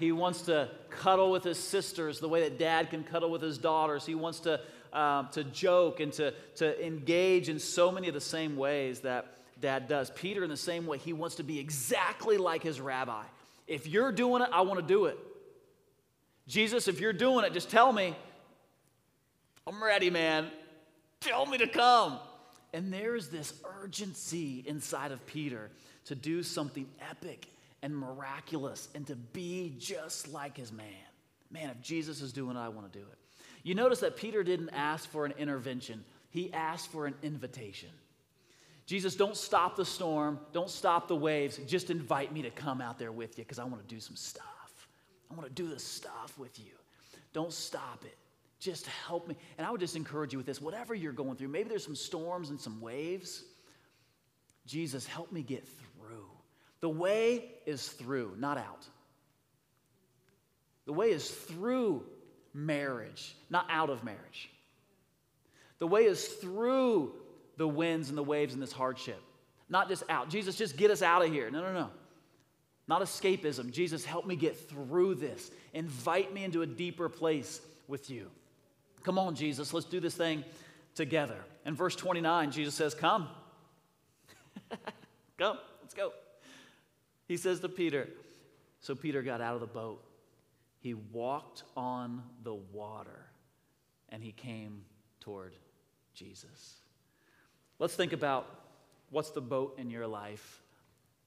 [0.04, 3.58] he wants to cuddle with his sisters the way that dad can cuddle with his
[3.58, 4.04] daughters.
[4.04, 4.60] He wants to,
[4.92, 9.36] um, to joke and to, to engage in so many of the same ways that
[9.60, 10.10] dad does.
[10.10, 13.22] Peter, in the same way, he wants to be exactly like his rabbi.
[13.66, 15.18] If you're doing it, I want to do it.
[16.46, 18.14] Jesus, if you're doing it, just tell me.
[19.66, 20.50] I'm ready, man.
[21.20, 22.18] Tell me to come.
[22.74, 25.70] And there's this urgency inside of Peter
[26.06, 27.46] to do something epic
[27.84, 30.86] and miraculous and to be just like his man.
[31.50, 33.18] Man, if Jesus is doing it, I want to do it.
[33.62, 37.90] You notice that Peter didn't ask for an intervention, he asked for an invitation.
[38.86, 40.38] Jesus, don't stop the storm.
[40.52, 41.58] Don't stop the waves.
[41.66, 44.16] Just invite me to come out there with you because I want to do some
[44.16, 44.88] stuff.
[45.30, 46.72] I want to do this stuff with you.
[47.32, 48.16] Don't stop it.
[48.60, 49.36] Just help me.
[49.56, 51.96] And I would just encourage you with this whatever you're going through, maybe there's some
[51.96, 53.44] storms and some waves.
[54.66, 55.83] Jesus, help me get through.
[56.84, 58.86] The way is through, not out.
[60.84, 62.04] The way is through
[62.52, 64.50] marriage, not out of marriage.
[65.78, 67.14] The way is through
[67.56, 69.18] the winds and the waves and this hardship.
[69.70, 70.28] Not just out.
[70.28, 71.50] Jesus, just get us out of here.
[71.50, 71.88] No, no, no.
[72.86, 73.72] Not escapism.
[73.72, 75.50] Jesus, help me get through this.
[75.72, 78.30] Invite me into a deeper place with you.
[79.04, 80.44] Come on, Jesus, let's do this thing
[80.94, 81.38] together.
[81.64, 83.28] In verse 29, Jesus says, Come.
[85.38, 86.12] Come, let's go.
[87.26, 88.08] He says to Peter,
[88.80, 90.04] So Peter got out of the boat.
[90.80, 93.26] He walked on the water
[94.10, 94.82] and he came
[95.20, 95.54] toward
[96.12, 96.74] Jesus.
[97.78, 98.46] Let's think about
[99.10, 100.60] what's the boat in your life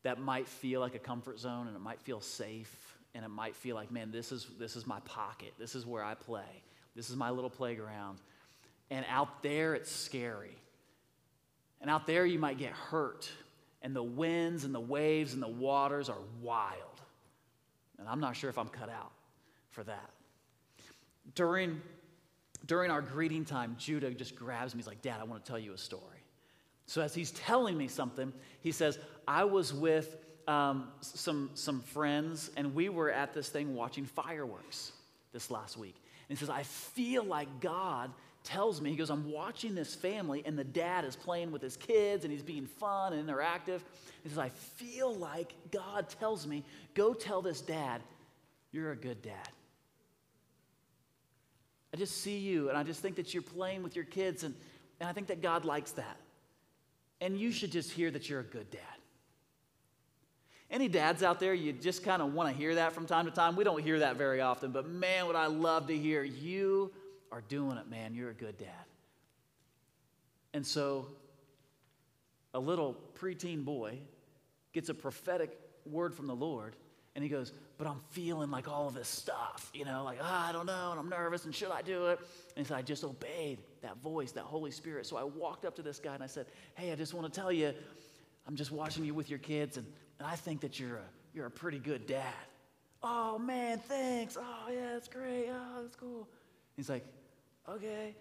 [0.04, 3.56] that might feel like a comfort zone and it might feel safe and it might
[3.56, 5.54] feel like, man, this is, this is my pocket.
[5.58, 6.64] This is where I play.
[6.96, 8.20] This is my little playground.
[8.90, 10.56] And out there, it's scary.
[11.82, 13.30] And out there, you might get hurt.
[13.88, 16.76] And the winds and the waves and the waters are wild.
[17.98, 19.14] And I'm not sure if I'm cut out
[19.70, 20.10] for that.
[21.36, 21.82] During,
[22.66, 24.80] during our greeting time, Judah just grabs me.
[24.80, 26.22] He's like, Dad, I want to tell you a story.
[26.86, 30.18] So as he's telling me something, he says, I was with
[30.50, 34.92] um, some, some friends, and we were at this thing watching fireworks
[35.32, 35.96] this last week.
[36.28, 38.12] And he says, I feel like God
[38.48, 41.76] tells me, he goes, I'm watching this family, and the dad is playing with his
[41.76, 43.82] kids, and he's being fun and interactive.
[44.24, 48.02] He says, I feel like God tells me, go tell this dad,
[48.72, 49.50] you're a good dad.
[51.94, 54.56] I just see you, and I just think that you're playing with your kids, and,
[55.02, 56.18] and I think that God likes that.
[57.20, 58.82] And you should just hear that you're a good dad.
[60.72, 63.32] Any dads out there, you just kind of want to hear that from time to
[63.32, 63.58] time?
[63.58, 66.94] We don't hear that very often, but man, would I love to hear you
[67.32, 68.14] are doing it, man.
[68.14, 68.86] You're a good dad.
[70.54, 71.08] And so,
[72.54, 74.00] a little preteen boy
[74.74, 76.76] gets a prophetic word from the Lord,
[77.16, 80.26] and he goes, But I'm feeling like all of this stuff, you know, like, oh,
[80.26, 82.20] I don't know, and I'm nervous, and should I do it?
[82.56, 85.06] And he said, I just obeyed that voice, that Holy Spirit.
[85.06, 87.40] So I walked up to this guy and I said, Hey, I just want to
[87.40, 87.74] tell you,
[88.48, 89.86] I'm just watching you with your kids, and,
[90.20, 92.34] and I think that you're a, you're a pretty good dad.
[93.04, 94.38] Oh, man, thanks.
[94.40, 95.50] Oh, yeah, that's great.
[95.50, 96.28] Oh, that's cool.
[96.76, 97.06] He's like,
[97.70, 98.16] Okay.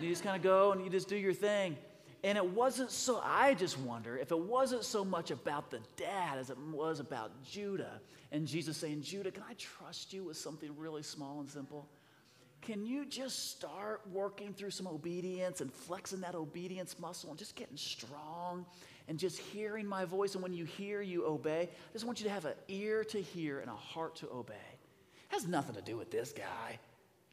[0.00, 1.76] you just kind of go and you just do your thing.
[2.24, 6.38] And it wasn't so, I just wonder if it wasn't so much about the dad
[6.38, 8.00] as it was about Judah.
[8.32, 11.88] And Jesus saying, Judah, can I trust you with something really small and simple?
[12.62, 17.54] Can you just start working through some obedience and flexing that obedience muscle and just
[17.54, 18.66] getting strong
[19.06, 20.34] and just hearing my voice?
[20.34, 21.68] And when you hear, you obey.
[21.70, 24.54] I just want you to have an ear to hear and a heart to obey.
[24.54, 26.80] It has nothing to do with this guy.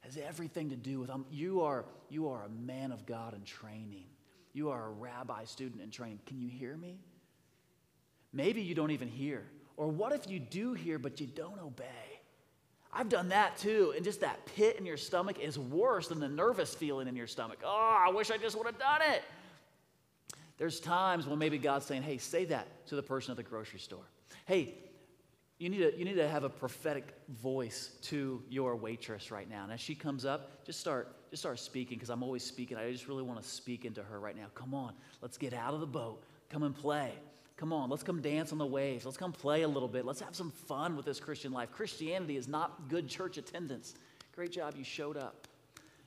[0.04, 3.44] Has everything to do with um, you are you are a man of God in
[3.44, 4.06] training.
[4.52, 6.20] You are a rabbi student in training.
[6.26, 7.00] Can you hear me?
[8.34, 9.44] Maybe you don't even hear.
[9.78, 12.14] Or what if you do hear but you don't obey?
[12.92, 13.94] I've done that too.
[13.96, 17.26] And just that pit in your stomach is worse than the nervous feeling in your
[17.26, 17.60] stomach.
[17.64, 19.24] Oh, I wish I just would have done it.
[20.58, 23.80] There's times when maybe God's saying, hey, say that to the person at the grocery
[23.80, 24.06] store.
[24.46, 24.76] Hey,
[25.64, 29.64] you need, to, you need to have a prophetic voice to your waitress right now.
[29.64, 32.76] And as she comes up, just start, just start speaking because I'm always speaking.
[32.76, 34.48] I just really want to speak into her right now.
[34.56, 36.22] Come on, let's get out of the boat.
[36.50, 37.14] Come and play.
[37.56, 39.06] Come on, let's come dance on the waves.
[39.06, 40.04] Let's come play a little bit.
[40.04, 41.72] Let's have some fun with this Christian life.
[41.72, 43.96] Christianity is not good church attendance.
[44.36, 45.48] Great job, you showed up.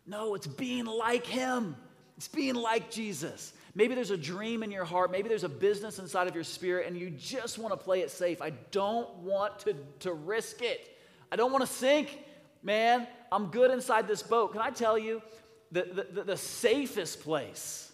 [0.06, 1.76] No, it's being like Him,
[2.18, 3.54] it's being like Jesus.
[3.76, 5.12] Maybe there's a dream in your heart.
[5.12, 8.10] Maybe there's a business inside of your spirit, and you just want to play it
[8.10, 8.40] safe.
[8.40, 10.96] I don't want to, to risk it.
[11.30, 12.18] I don't want to sink.
[12.62, 14.52] Man, I'm good inside this boat.
[14.52, 15.20] Can I tell you,
[15.72, 17.92] the, the, the safest place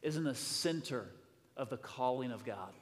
[0.00, 1.08] is in the center
[1.56, 2.72] of the calling of God.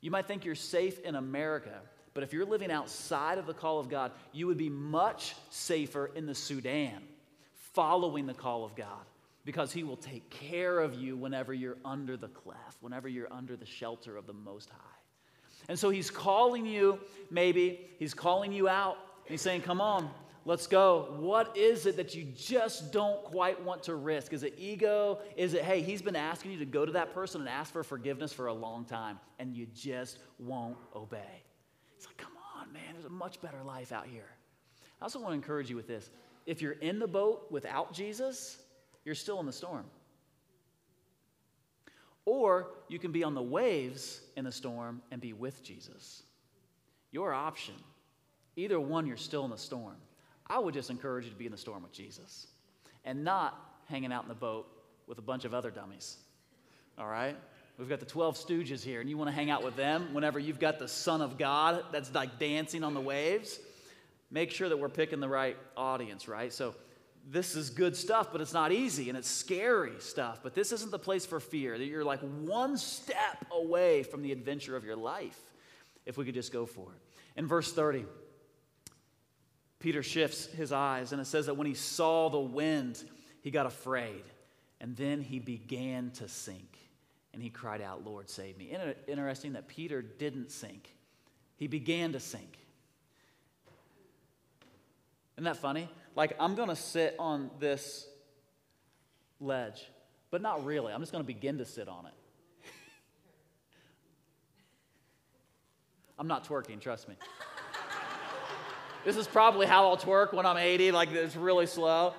[0.00, 1.78] You might think you're safe in America,
[2.14, 6.10] but if you're living outside of the call of God, you would be much safer
[6.16, 7.00] in the Sudan,
[7.74, 9.04] following the call of God
[9.44, 13.56] because he will take care of you whenever you're under the cleft, whenever you're under
[13.56, 14.98] the shelter of the Most High.
[15.68, 16.98] And so he's calling you,
[17.30, 18.96] maybe, he's calling you out.
[19.24, 20.10] He's saying, Come on,
[20.44, 21.14] let's go.
[21.18, 24.32] What is it that you just don't quite want to risk?
[24.32, 25.18] Is it ego?
[25.36, 27.82] Is it, hey, he's been asking you to go to that person and ask for
[27.82, 31.42] forgiveness for a long time, and you just won't obey?
[31.96, 34.30] It's like, Come on, man, there's a much better life out here.
[35.00, 36.10] I also want to encourage you with this.
[36.46, 38.58] If you're in the boat without Jesus,
[39.08, 39.86] you're still in the storm.
[42.26, 46.24] Or you can be on the waves in the storm and be with Jesus.
[47.10, 47.72] Your option.
[48.54, 49.96] Either one, you're still in the storm.
[50.46, 52.48] I would just encourage you to be in the storm with Jesus
[53.06, 54.66] and not hanging out in the boat
[55.06, 56.18] with a bunch of other dummies.
[56.98, 57.34] All right?
[57.78, 60.38] We've got the 12 stooges here, and you want to hang out with them whenever
[60.38, 63.58] you've got the Son of God that's like dancing on the waves.
[64.30, 66.52] Make sure that we're picking the right audience, right?
[66.52, 66.74] So
[67.30, 70.40] this is good stuff, but it's not easy and it's scary stuff.
[70.42, 71.76] But this isn't the place for fear.
[71.76, 75.38] That you're like one step away from the adventure of your life
[76.06, 77.38] if we could just go for it.
[77.38, 78.06] In verse 30,
[79.78, 83.02] Peter shifts his eyes and it says that when he saw the wind,
[83.42, 84.24] he got afraid.
[84.80, 86.78] And then he began to sink.
[87.34, 88.74] And he cried out, Lord, save me.
[89.06, 90.94] Interesting that Peter didn't sink,
[91.56, 92.58] he began to sink.
[95.38, 95.88] Isn't that funny?
[96.16, 98.08] Like, I'm going to sit on this
[99.38, 99.84] ledge,
[100.32, 100.92] but not really.
[100.92, 102.12] I'm just going to begin to sit on it.
[106.18, 107.14] I'm not twerking, trust me.
[109.04, 112.14] this is probably how I'll twerk when I'm 80, like it's really slow.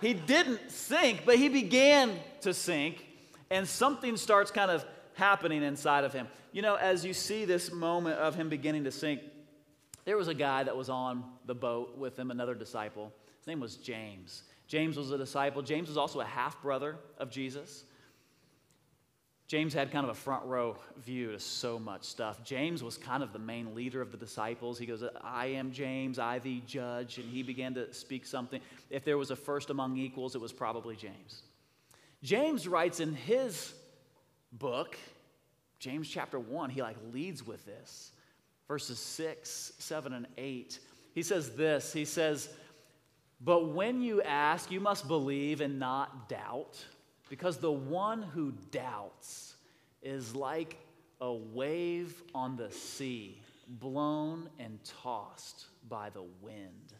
[0.00, 3.06] He didn't sink, but he began to sink,
[3.50, 6.26] and something starts kind of happening inside of him.
[6.50, 9.20] You know, as you see this moment of him beginning to sink,
[10.04, 13.12] there was a guy that was on the boat with him, another disciple.
[13.38, 14.42] His name was James.
[14.66, 15.62] James was a disciple.
[15.62, 17.84] James was also a half brother of Jesus.
[19.52, 22.42] James had kind of a front row view to so much stuff.
[22.42, 24.78] James was kind of the main leader of the disciples.
[24.78, 27.18] He goes, I am James, I the judge.
[27.18, 28.62] And he began to speak something.
[28.88, 31.42] If there was a first among equals, it was probably James.
[32.22, 33.74] James writes in his
[34.52, 34.96] book,
[35.78, 38.11] James chapter 1, he like leads with this
[38.72, 40.78] verses 6, 7, and 8.
[41.14, 42.48] He says this He says,
[43.38, 46.82] But when you ask, you must believe and not doubt,
[47.28, 49.56] because the one who doubts
[50.00, 50.78] is like
[51.20, 56.94] a wave on the sea, blown and tossed by the wind.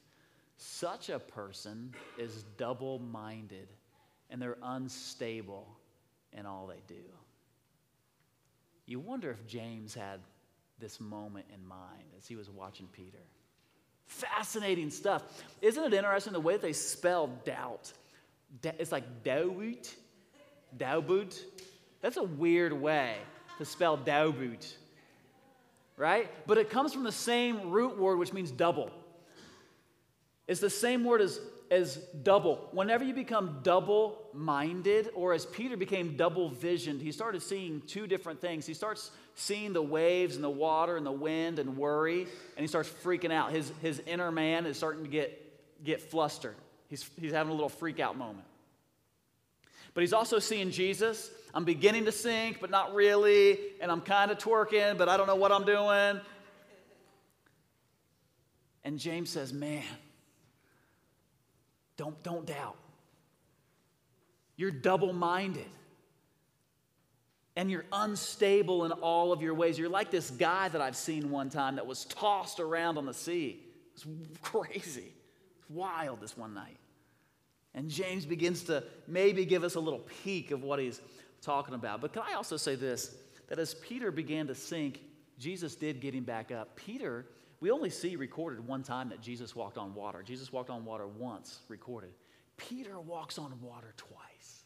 [0.58, 3.68] Such a person is double minded
[4.28, 5.66] and they're unstable
[6.34, 7.02] in all they do.
[8.84, 10.20] You wonder if James had
[10.78, 13.18] this moment in mind as he was watching Peter.
[14.06, 15.22] Fascinating stuff.
[15.60, 17.92] Isn't it interesting the way that they spell doubt?
[18.62, 19.92] It's like Dawoot,
[20.76, 21.40] Daubut.
[22.00, 23.16] That's a weird way
[23.58, 24.74] to spell Daubut,
[25.96, 26.28] right?
[26.46, 28.90] But it comes from the same root word, which means double.
[30.48, 31.40] It's the same word as,
[31.72, 32.68] as double.
[32.72, 38.06] Whenever you become double minded, or as Peter became double visioned, he started seeing two
[38.06, 38.66] different things.
[38.66, 42.66] He starts seeing the waves and the water and the wind and worry, and he
[42.66, 43.52] starts freaking out.
[43.52, 46.56] His, his inner man is starting to get, get flustered.
[46.88, 48.44] He's, he's having a little freak out moment.
[49.94, 51.30] But he's also seeing Jesus.
[51.54, 55.26] I'm beginning to sink, but not really, and I'm kind of twerking, but I don't
[55.26, 56.20] know what I'm doing.
[58.84, 59.84] And James says, Man,
[61.96, 62.76] don't, don't doubt.
[64.56, 65.66] You're double minded
[67.56, 69.78] and you're unstable in all of your ways.
[69.78, 73.14] You're like this guy that I've seen one time that was tossed around on the
[73.14, 73.60] sea.
[73.94, 74.06] It's
[74.40, 75.12] crazy.
[75.58, 76.78] It's wild this one night.
[77.74, 81.00] And James begins to maybe give us a little peek of what he's
[81.40, 82.00] talking about.
[82.00, 83.16] But can I also say this
[83.48, 85.00] that as Peter began to sink,
[85.38, 86.74] Jesus did get him back up.
[86.76, 87.26] Peter,
[87.62, 90.24] we only see recorded one time that Jesus walked on water.
[90.24, 92.10] Jesus walked on water once, recorded.
[92.56, 94.64] Peter walks on water twice.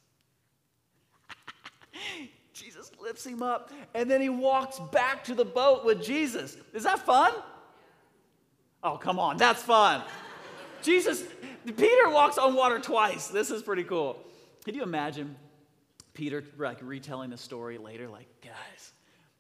[2.55, 6.57] Jesus lifts him up, and then he walks back to the boat with Jesus.
[6.73, 7.35] Is that fun?
[8.83, 10.03] Oh, come on, that's fun.
[10.81, 11.23] Jesus,
[11.67, 13.29] Peter walks on water twice.
[13.29, 14.25] This is pretty cool.
[14.65, 15.37] Can you imagine
[16.15, 18.09] Peter like retelling the story later?
[18.09, 18.93] Like, guys,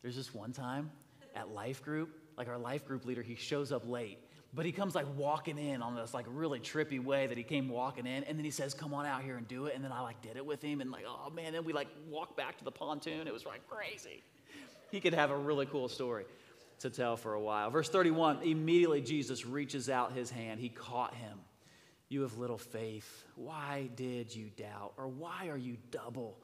[0.02, 0.90] there's this one time
[1.34, 4.18] at life group, like our life group leader, he shows up late
[4.56, 7.68] but he comes like walking in on this like really trippy way that he came
[7.68, 9.92] walking in, and then he says, "Come on out here and do it." And then
[9.92, 12.56] I like did it with him, and like, oh man, then we like walked back
[12.58, 13.26] to the pontoon.
[13.28, 14.22] It was like crazy.
[14.90, 16.24] He could have a really cool story
[16.78, 17.70] to tell for a while.
[17.70, 21.38] Verse 31 immediately Jesus reaches out his hand, he caught him.
[22.08, 23.24] You have little faith.
[23.34, 24.92] Why did you doubt?
[24.96, 26.38] Or why are you double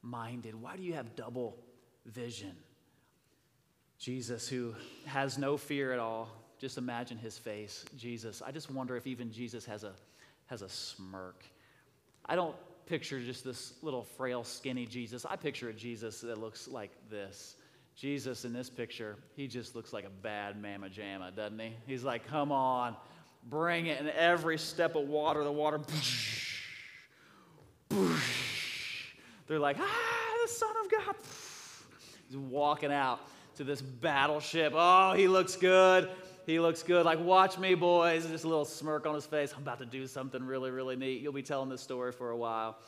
[0.00, 0.54] minded?
[0.54, 1.58] Why do you have double
[2.06, 2.52] vision?
[3.98, 4.74] Jesus, who
[5.06, 6.28] has no fear at all,
[6.58, 8.42] just imagine his face, Jesus.
[8.44, 9.92] I just wonder if even Jesus has a,
[10.46, 11.44] has a smirk.
[12.24, 12.54] I don't
[12.86, 15.26] picture just this little frail, skinny Jesus.
[15.28, 17.56] I picture a Jesus that looks like this.
[17.96, 21.72] Jesus in this picture, he just looks like a bad mama jamma, doesn't he?
[21.86, 22.94] He's like, come on,
[23.48, 23.98] bring it.
[23.98, 25.80] And every step of water, the water,
[29.48, 31.16] they're like, ah, the Son of God.
[32.28, 33.20] He's walking out
[33.58, 34.72] to this battleship.
[34.74, 36.08] Oh, he looks good.
[36.46, 37.04] He looks good.
[37.04, 38.24] Like, watch me, boys.
[38.26, 39.52] Just a little smirk on his face.
[39.54, 41.20] I'm about to do something really, really neat.
[41.20, 42.78] You'll be telling this story for a while.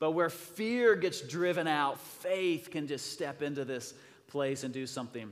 [0.00, 3.94] But where fear gets driven out, faith can just step into this
[4.26, 5.30] place and do something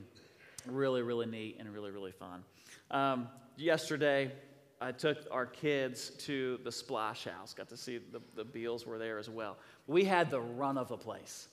[0.65, 2.43] really, really neat and really, really fun.
[2.89, 3.27] Um,
[3.57, 4.31] yesterday,
[4.79, 7.53] I took our kids to the splash house.
[7.53, 9.57] Got to see the, the Beals were there as well.
[9.85, 11.49] We had the run of the place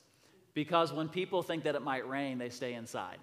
[0.55, 3.18] because when people think that it might rain, they stay inside.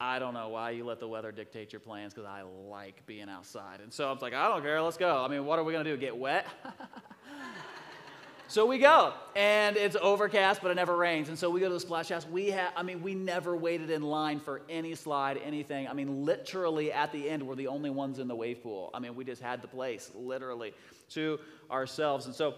[0.00, 3.28] I don't know why you let the weather dictate your plans because I like being
[3.28, 3.80] outside.
[3.80, 5.22] And so I was like, I don't care, let's go.
[5.22, 5.96] I mean, what are we going to do?
[5.98, 6.46] Get wet?
[8.48, 11.28] so we go, and it's overcast, but it never rains.
[11.28, 12.26] And so we go to the splash house.
[12.26, 15.86] We have, I mean, we never waited in line for any slide, anything.
[15.86, 18.90] I mean, literally at the end, we're the only ones in the wave pool.
[18.94, 20.72] I mean, we just had the place, literally,
[21.10, 21.38] to
[21.70, 22.24] ourselves.
[22.24, 22.54] And so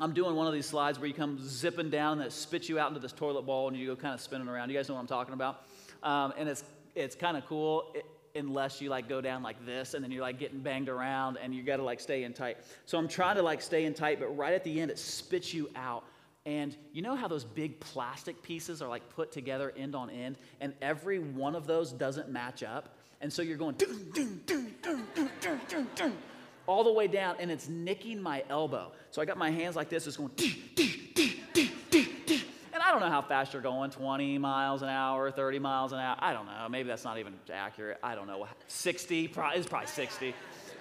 [0.00, 2.88] I'm doing one of these slides where you come zipping down that spits you out
[2.88, 4.70] into this toilet bowl and you go kind of spinning around.
[4.70, 5.66] You guys know what I'm talking about?
[6.02, 7.94] Um, and it's, it's kind of cool
[8.34, 11.54] unless you like go down like this and then you're like getting banged around and
[11.54, 12.56] you got to like stay in tight.
[12.86, 15.52] So I'm trying to like stay in tight, but right at the end it spits
[15.52, 16.04] you out.
[16.46, 20.38] And you know how those big plastic pieces are like put together end on end,
[20.62, 22.96] and every one of those doesn't match up.
[23.20, 23.76] And so you're going
[26.66, 28.92] all the way down, and it's nicking my elbow.
[29.10, 30.30] So I got my hands like this, it's going
[32.72, 35.98] And I don't know how fast you're going 20 miles an hour, 30 miles an
[35.98, 36.16] hour.
[36.18, 36.68] I don't know.
[36.70, 37.98] Maybe that's not even accurate.
[38.02, 38.46] I don't know.
[38.68, 40.34] 60, probably, it's probably 60.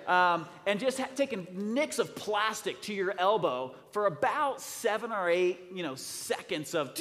[0.09, 5.29] Um, and just ha- taking nicks of plastic to your elbow for about seven or
[5.29, 6.95] eight, you know, seconds of.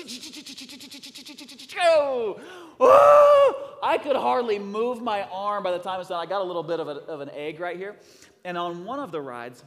[3.83, 6.21] I could hardly move my arm by the time it's done.
[6.21, 7.97] I got a little bit of, a, of an egg right here.
[8.45, 9.65] And on one of the rides,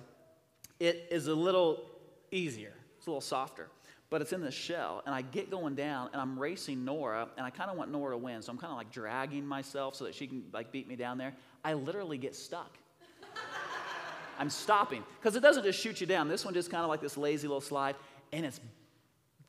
[0.79, 1.83] it is a little
[2.31, 3.67] easier, it's a little softer
[4.11, 5.01] but it's in the shell.
[5.05, 8.11] And I get going down and I'm racing Nora, and I kind of want Nora
[8.11, 8.41] to win.
[8.43, 11.17] So I'm kind of like dragging myself so that she can like beat me down
[11.17, 11.33] there.
[11.63, 12.77] I literally get stuck.
[14.37, 16.27] I'm stopping because it doesn't just shoot you down.
[16.27, 17.95] This one just kind of like this lazy little slide,
[18.33, 18.59] and it's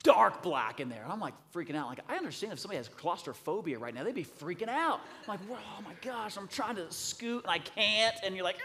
[0.02, 1.02] dark black in there.
[1.02, 1.88] And I'm like freaking out.
[1.88, 5.00] Like, I understand if somebody has claustrophobia right now, they'd be freaking out.
[5.22, 8.14] I'm like, oh my gosh, I'm trying to scoot and I can't.
[8.24, 8.58] And you're like,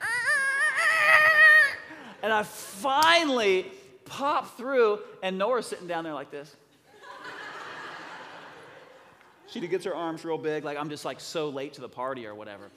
[0.00, 0.06] ah.
[2.22, 3.70] and I finally
[4.04, 6.54] pop through, and Nora's sitting down there like this.
[9.46, 12.26] she gets her arms real big, like I'm just like so late to the party
[12.26, 12.70] or whatever.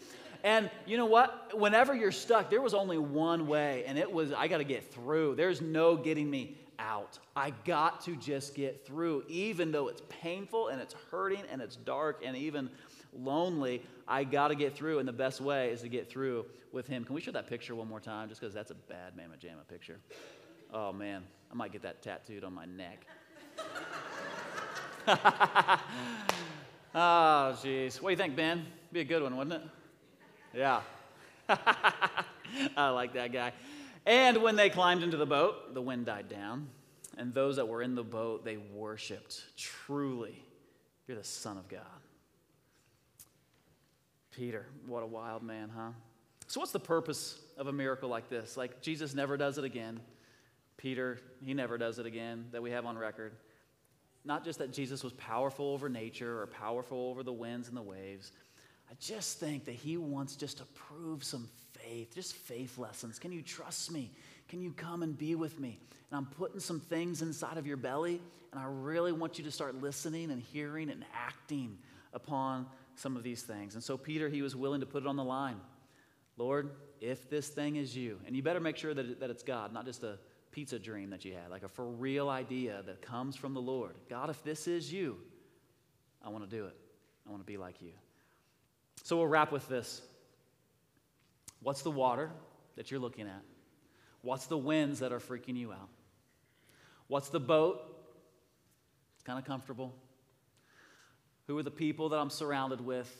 [0.43, 1.57] And you know what?
[1.57, 4.93] Whenever you're stuck, there was only one way, and it was I got to get
[4.93, 5.35] through.
[5.35, 6.55] There's no getting me
[6.85, 7.19] out.
[7.35, 11.75] I got to just get through, even though it's painful and it's hurting and it's
[11.75, 12.69] dark and even
[13.13, 13.81] lonely.
[14.07, 17.03] I got to get through, and the best way is to get through with Him.
[17.03, 18.29] Can we show that picture one more time?
[18.29, 19.97] Just because that's a bad Mama Jamma picture.
[20.73, 23.05] Oh man, I might get that tattooed on my neck.
[25.07, 25.79] oh,
[27.63, 28.01] jeez.
[28.01, 28.65] What do you think, Ben?
[28.91, 29.69] Be a good one, wouldn't it?
[30.55, 30.81] Yeah.
[32.77, 33.53] I like that guy.
[34.05, 36.67] And when they climbed into the boat, the wind died down,
[37.17, 39.43] and those that were in the boat, they worshiped.
[39.57, 40.43] Truly,
[41.07, 41.81] you're the Son of God.
[44.31, 45.91] Peter, what a wild man, huh?
[46.47, 48.57] So, what's the purpose of a miracle like this?
[48.57, 49.99] Like, Jesus never does it again.
[50.77, 53.33] Peter, he never does it again that we have on record.
[54.25, 57.81] Not just that Jesus was powerful over nature or powerful over the winds and the
[57.81, 58.31] waves.
[58.89, 63.19] I just think that he wants just to prove some faith, just faith lessons.
[63.19, 64.11] Can you trust me?
[64.47, 65.79] Can you come and be with me?
[66.11, 68.21] And I'm putting some things inside of your belly,
[68.51, 71.77] and I really want you to start listening and hearing and acting
[72.13, 73.73] upon some of these things.
[73.73, 75.59] And so, Peter, he was willing to put it on the line.
[76.37, 76.71] Lord,
[77.01, 79.73] if this thing is you, and you better make sure that, it, that it's God,
[79.73, 80.17] not just a
[80.51, 83.95] pizza dream that you had, like a for real idea that comes from the Lord.
[84.09, 85.17] God, if this is you,
[86.23, 86.75] I want to do it.
[87.27, 87.91] I want to be like you.
[89.03, 90.01] So we'll wrap with this.
[91.61, 92.31] What's the water
[92.75, 93.41] that you're looking at?
[94.25, 95.87] What's the winds that are freaking you out?
[97.05, 97.79] What's the boat?
[99.13, 99.93] It's kind of comfortable.
[101.45, 103.15] Who are the people that I'm surrounded with?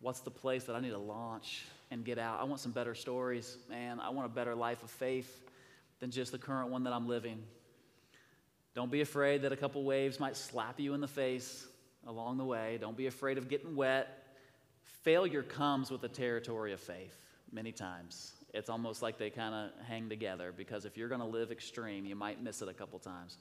[0.00, 2.40] What's the place that I need to launch and get out?
[2.40, 3.98] I want some better stories, man.
[3.98, 5.42] I want a better life of faith
[5.98, 7.42] than just the current one that I'm living.
[8.76, 11.66] Don't be afraid that a couple waves might slap you in the face
[12.06, 12.78] along the way.
[12.80, 14.28] Don't be afraid of getting wet.
[15.02, 17.18] Failure comes with the territory of faith
[17.50, 18.30] many times.
[18.56, 22.06] It's almost like they kind of hang together because if you're going to live extreme,
[22.06, 23.36] you might miss it a couple times.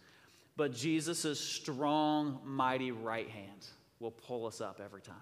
[0.58, 3.66] But Jesus' strong, mighty right hand
[4.02, 5.16] will pull us up every time.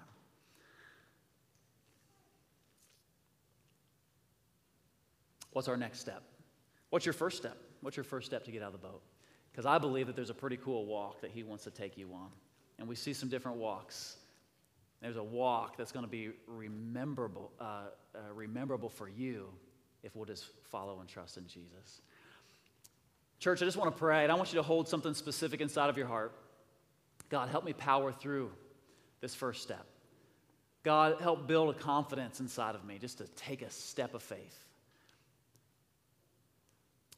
[5.52, 6.24] What's our next step?
[6.90, 7.58] What's your first step?
[7.82, 9.04] What's your first step to get out of the boat?
[9.52, 12.12] Because I believe that there's a pretty cool walk that he wants to take you
[12.16, 12.30] on.
[12.80, 14.18] And we see some different walks.
[15.04, 17.64] There's a walk that's going to be rememberable, uh,
[18.16, 19.50] uh, rememberable for you
[20.04, 22.02] if we'll just follow and trust in Jesus.
[23.40, 25.90] Church, I just want to pray, and I want you to hold something specific inside
[25.90, 26.34] of your heart.
[27.30, 28.52] God, help me power through
[29.22, 29.86] this first step.
[30.84, 34.66] God, help build a confidence inside of me just to take a step of faith.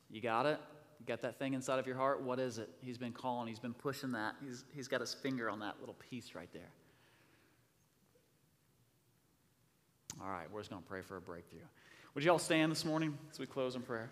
[0.09, 0.59] You got it?
[0.99, 2.21] You got that thing inside of your heart?
[2.21, 2.69] What is it?
[2.81, 4.35] He's been calling, he's been pushing that.
[4.43, 6.71] He's, he's got his finger on that little piece right there.
[10.21, 11.59] All right, we're just going to pray for a breakthrough.
[12.15, 14.09] Would you all stand this morning as we close in prayer?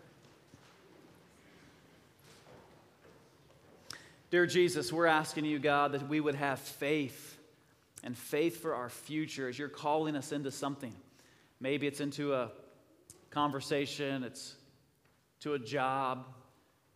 [4.30, 7.38] Dear Jesus, we're asking you, God, that we would have faith
[8.04, 10.94] and faith for our future as you're calling us into something.
[11.62, 12.52] Maybe it's into a
[13.30, 14.54] conversation, it's
[15.40, 16.26] to a job,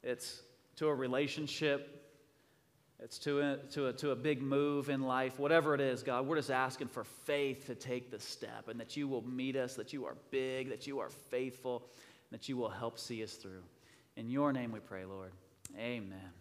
[0.03, 0.41] it's
[0.75, 1.96] to a relationship,
[2.99, 6.25] it's to a, to, a, to a big move in life, whatever it is, God,
[6.25, 9.75] we're just asking for faith to take the step and that you will meet us,
[9.75, 11.85] that you are big, that you are faithful,
[12.31, 13.61] that you will help see us through.
[14.15, 15.31] In your name we pray, Lord.
[15.77, 16.33] Amen.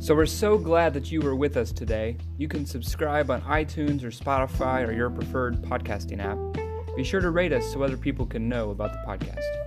[0.00, 2.18] So we're so glad that you were with us today.
[2.36, 6.38] You can subscribe on iTunes or Spotify or your preferred podcasting app.
[6.94, 9.65] Be sure to rate us so other people can know about the podcast.